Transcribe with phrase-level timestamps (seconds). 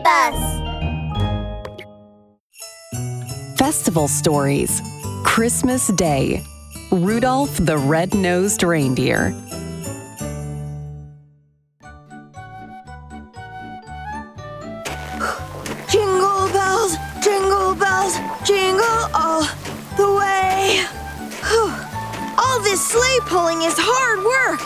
[0.00, 0.60] sleigh bus.
[3.58, 4.80] Festival Stories
[5.24, 6.42] Christmas Day
[6.90, 9.34] Rudolph the Red-Nosed Reindeer.
[15.88, 19.42] Jingle bells, jingle bells, jingle all
[19.96, 20.84] the way.
[21.48, 21.72] Whew.
[22.38, 24.60] All this sleigh pulling is hard work.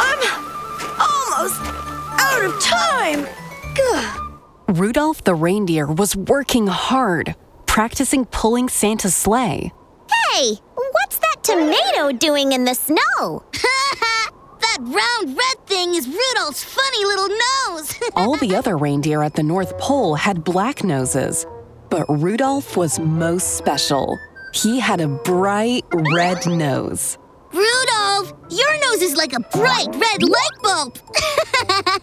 [0.00, 0.18] I'm
[0.98, 1.60] almost
[2.18, 3.26] out of time.
[3.76, 4.23] Gah.
[4.68, 7.34] Rudolph the reindeer was working hard,
[7.66, 9.72] practicing pulling Santa's sleigh.
[10.32, 13.44] Hey, what's that tomato doing in the snow?
[14.60, 17.94] That round red thing is Rudolph's funny little nose.
[18.16, 21.46] All the other reindeer at the North Pole had black noses,
[21.90, 24.18] but Rudolph was most special.
[24.52, 27.18] He had a bright red nose.
[27.52, 30.98] Rudolph, your nose is like a bright red light bulb.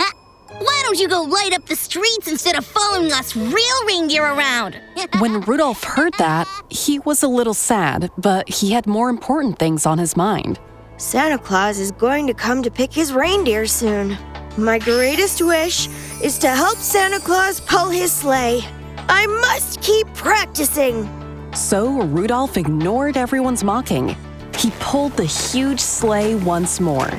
[0.59, 4.79] Why don't you go light up the streets instead of following us real reindeer around?
[5.19, 9.85] When Rudolph heard that, he was a little sad, but he had more important things
[9.85, 10.59] on his mind.
[10.97, 14.17] Santa Claus is going to come to pick his reindeer soon.
[14.57, 15.87] My greatest wish
[16.21, 18.61] is to help Santa Claus pull his sleigh.
[19.09, 21.09] I must keep practicing.
[21.53, 24.15] So Rudolph ignored everyone's mocking.
[24.57, 27.09] He pulled the huge sleigh once more.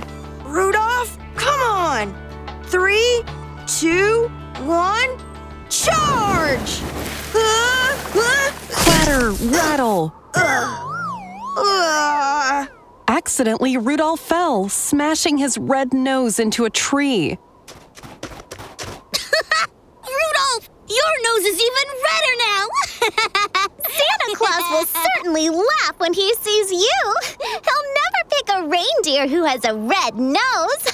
[0.44, 0.81] Rudolph,
[11.56, 12.68] ah.
[13.08, 17.30] Accidentally, Rudolph fell, smashing his red nose into a tree.
[20.18, 22.66] Rudolph, your nose is even redder now.
[23.98, 27.14] Santa Claus will certainly laugh when he sees you.
[27.40, 30.92] He'll never pick a reindeer who has a red nose.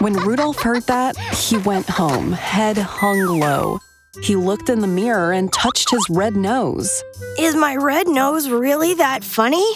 [0.00, 3.78] When Rudolph heard that, he went home, head hung low.
[4.22, 7.02] He looked in the mirror and touched his red nose.
[7.38, 9.66] Is my red nose really that funny?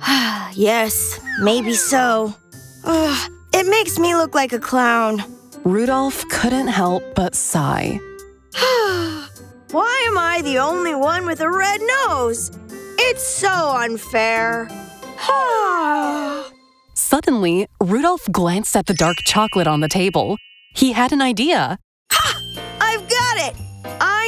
[0.52, 2.34] yes, maybe so.
[2.84, 5.22] Ugh, it makes me look like a clown.
[5.64, 8.00] Rudolph couldn't help but sigh.
[9.70, 12.50] Why am I the only one with a red nose?
[12.98, 14.68] It's so unfair.
[16.94, 20.36] Suddenly, Rudolph glanced at the dark chocolate on the table.
[20.74, 21.78] He had an idea.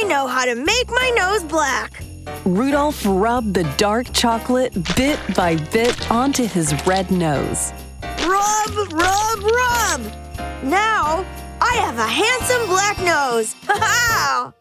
[0.09, 2.03] Know how to make my nose black.
[2.43, 7.71] Rudolph rubbed the dark chocolate bit by bit onto his red nose.
[8.25, 10.01] Rub, rub, rub!
[10.63, 11.23] Now
[11.61, 13.55] I have a handsome black nose.
[13.67, 14.53] Ha ha!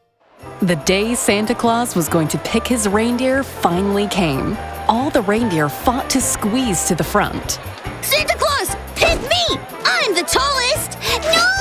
[0.60, 4.56] The day Santa Claus was going to pick his reindeer finally came.
[4.86, 7.58] All the reindeer fought to squeeze to the front.
[8.02, 9.58] Santa Claus, pick me!
[9.84, 10.98] I'm the tallest!
[11.24, 11.57] no!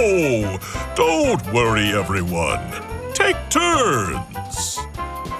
[0.00, 0.94] Ho, ho!
[0.94, 2.60] Don't worry, everyone.
[3.12, 4.78] Take turns.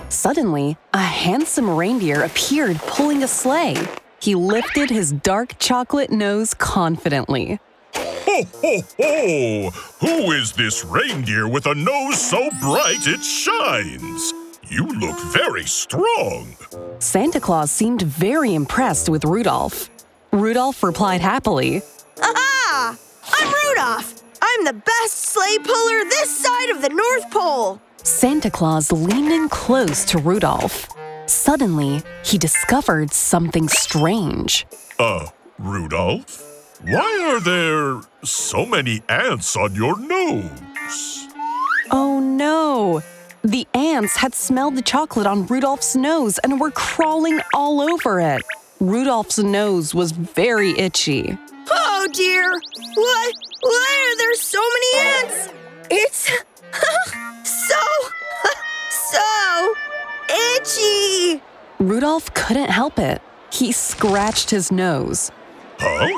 [0.08, 3.76] Suddenly, a handsome reindeer appeared pulling a sleigh.
[4.20, 7.58] He lifted his dark chocolate nose confidently.
[7.94, 9.70] Ho, ho, ho!
[10.00, 14.34] Who is this reindeer with a nose so bright it shines?
[14.68, 16.54] You look very strong.
[16.98, 19.90] Santa Claus seemed very impressed with Rudolph.
[20.32, 21.82] Rudolph replied happily,
[22.22, 22.96] Aha!
[23.32, 24.19] I'm Rudolph.
[24.60, 27.80] I'm the best sleigh puller this side of the North Pole.
[28.02, 30.86] Santa Claus leaned in close to Rudolph.
[31.24, 34.66] Suddenly, he discovered something strange.
[34.98, 35.28] Uh,
[35.58, 36.76] Rudolph?
[36.82, 41.26] Why are there so many ants on your nose?
[41.90, 43.00] Oh no!
[43.42, 48.42] The ants had smelled the chocolate on Rudolph's nose and were crawling all over it.
[48.78, 51.38] Rudolph's nose was very itchy.
[51.70, 52.60] Oh dear!
[52.94, 53.34] What?
[53.62, 55.48] Why are there so many ants?
[55.90, 56.30] It's
[57.44, 57.80] so,
[58.90, 59.74] so
[60.56, 61.42] itchy.
[61.78, 63.20] Rudolph couldn't help it.
[63.52, 65.30] He scratched his nose.
[65.78, 66.08] Huh?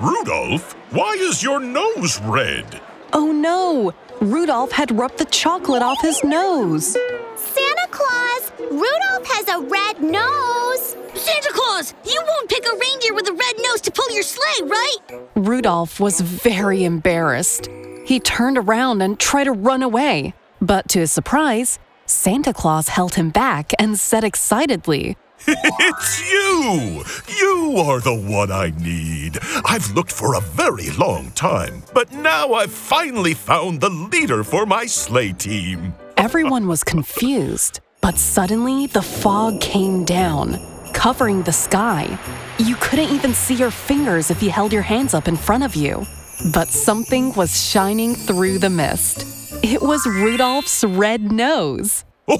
[0.00, 0.72] Rudolph?
[0.90, 2.80] Why is your nose red?
[3.12, 3.92] Oh no!
[4.20, 6.92] Rudolph had rubbed the chocolate off his nose.
[7.36, 8.27] Santa Claus,
[8.58, 10.96] Rudolph has a red nose.
[11.14, 14.66] Santa Claus, you won't pick a reindeer with a red nose to pull your sleigh,
[14.66, 14.96] right?
[15.36, 17.68] Rudolph was very embarrassed.
[18.04, 20.34] He turned around and tried to run away.
[20.60, 25.16] But to his surprise, Santa Claus held him back and said excitedly,
[25.46, 27.04] It's you!
[27.38, 29.38] You are the one I need.
[29.64, 34.66] I've looked for a very long time, but now I've finally found the leader for
[34.66, 35.94] my sleigh team.
[36.16, 40.58] Everyone was confused, but suddenly the fog came down,
[40.94, 42.18] covering the sky.
[42.56, 45.76] You couldn't even see your fingers if you held your hands up in front of
[45.76, 46.06] you.
[46.54, 49.26] But something was shining through the mist.
[49.62, 52.06] It was Rudolph's red nose.
[52.28, 52.38] Look!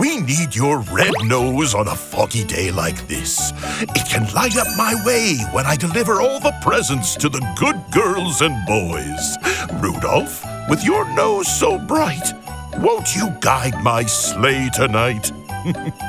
[0.00, 3.52] We need your red nose on a foggy day like this.
[3.82, 7.82] It can light up my way when I deliver all the presents to the good
[7.92, 9.36] girls and boys.
[9.82, 12.32] Rudolph, with your nose so bright,
[12.78, 15.32] won't you guide my sleigh tonight?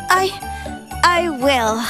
[0.10, 0.56] I.
[1.08, 1.82] I will.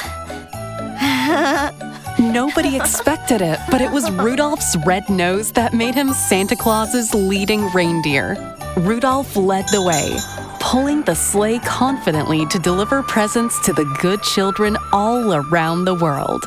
[2.32, 7.70] Nobody expected it, but it was Rudolph's red nose that made him Santa Claus's leading
[7.72, 8.36] reindeer.
[8.76, 10.16] Rudolph led the way,
[10.60, 16.44] pulling the sleigh confidently to deliver presents to the good children all around the world.